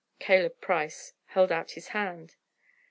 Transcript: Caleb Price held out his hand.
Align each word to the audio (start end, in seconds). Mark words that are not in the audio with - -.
Caleb 0.17 0.59
Price 0.61 1.13
held 1.27 1.51
out 1.51 1.73
his 1.73 1.89
hand. 1.89 2.35